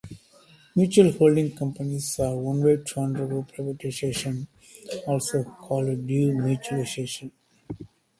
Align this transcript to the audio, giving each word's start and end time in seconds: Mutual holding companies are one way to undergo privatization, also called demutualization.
Mutual 0.75 1.11
holding 1.11 1.55
companies 1.55 2.17
are 2.19 2.35
one 2.35 2.63
way 2.63 2.77
to 2.77 2.99
undergo 3.01 3.43
privatization, 3.53 4.47
also 5.05 5.43
called 5.43 5.89
demutualization. 6.07 7.29